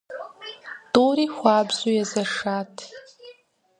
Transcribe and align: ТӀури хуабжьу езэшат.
ТӀури 0.93 1.25
хуабжьу 1.35 1.91
езэшат. 2.03 2.73